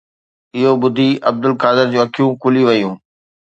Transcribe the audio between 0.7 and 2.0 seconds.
ٻڌي عبدالقادر